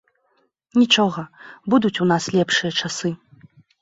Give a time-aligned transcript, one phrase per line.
[0.81, 1.21] Нічога,
[1.73, 3.09] будуць у нас лепшыя часы.